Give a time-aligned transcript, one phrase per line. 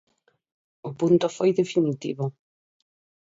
[0.87, 2.25] O punto foi definitivo.